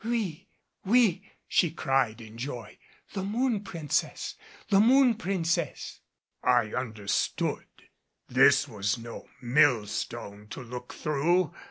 "Oui, 0.03 0.47
oui," 0.83 1.21
she 1.47 1.69
cried 1.69 2.21
in 2.21 2.35
joy. 2.35 2.79
"The 3.13 3.21
Moon 3.23 3.63
Princess! 3.63 4.33
The 4.69 4.79
Moon 4.79 5.13
Princess!" 5.13 5.99
I 6.43 6.73
understood. 6.73 7.67
This 8.27 8.67
was 8.67 8.97
no 8.97 9.29
mill 9.43 9.85
stone 9.85 10.47
to 10.47 10.63
look 10.63 10.95
through. 10.95 11.53